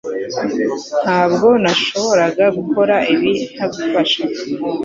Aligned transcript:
Ntabwo 1.03 1.47
nashoboraga 1.61 2.45
gukora 2.57 2.95
ibi 3.13 3.31
ntagufasha 3.53 4.21